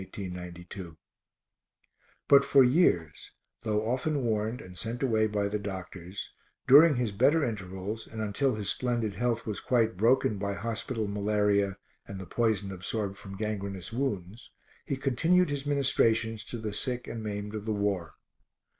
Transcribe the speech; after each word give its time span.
__But 2.27 2.43
for 2.43 2.63
years, 2.63 3.31
though 3.61 3.87
often 3.87 4.23
warned 4.23 4.59
and 4.59 4.75
sent 4.75 5.03
away 5.03 5.27
by 5.27 5.47
the 5.47 5.59
doctors, 5.59 6.33
during 6.65 6.95
his 6.95 7.11
better 7.11 7.43
intervals 7.45 8.07
and 8.07 8.19
until 8.19 8.55
his 8.55 8.67
splendid 8.71 9.13
health 9.13 9.45
was 9.45 9.59
quite 9.59 9.97
broken 9.97 10.39
by 10.39 10.55
hospital 10.55 11.07
malaria 11.07 11.77
and 12.07 12.19
the 12.19 12.25
poison 12.25 12.71
absorbed 12.71 13.19
from 13.19 13.37
gangrenous 13.37 13.93
wounds, 13.93 14.49
he 14.85 14.97
continued 14.97 15.51
his 15.51 15.67
ministrations 15.67 16.43
to 16.45 16.57
the 16.57 16.73
sick 16.73 17.07
and 17.07 17.23
the 17.23 17.29
maimed 17.29 17.53
of 17.53 17.65
the 17.65 17.71
war. 17.71 18.15